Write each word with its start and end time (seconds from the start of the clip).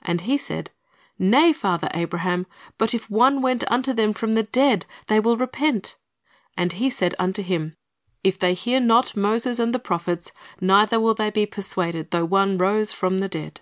And 0.00 0.22
he 0.22 0.38
said. 0.38 0.70
Nay, 1.18 1.52
father 1.52 1.90
Abraham; 1.92 2.46
but 2.78 2.94
if 2.94 3.10
one 3.10 3.42
went 3.42 3.70
unto 3.70 3.92
them 3.92 4.14
from 4.14 4.32
the 4.32 4.44
dead, 4.44 4.86
they 5.08 5.20
will 5.20 5.36
repent. 5.36 5.98
And 6.56 6.72
he 6.72 6.88
said 6.88 7.14
unto 7.18 7.42
him, 7.42 7.76
If 8.22 8.38
they 8.38 8.54
hear 8.54 8.80
not 8.80 9.14
Moses 9.14 9.58
and 9.58 9.74
the 9.74 9.78
prophets, 9.78 10.32
neither 10.58 10.98
will 10.98 11.12
they 11.12 11.28
be 11.28 11.44
persuaded 11.44 12.12
though 12.12 12.24
one 12.24 12.56
rose 12.56 12.94
from 12.94 13.18
the 13.18 13.28
dead." 13.28 13.60